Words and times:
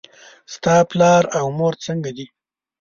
ستا 0.53 0.75
پلار 0.89 1.23
او 1.37 1.45
مور 1.57 1.73
څنګه 1.85 2.09
دي؟ 2.17 2.25